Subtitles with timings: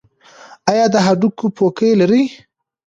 [0.71, 2.23] ایا د هډوکو پوکي لرئ؟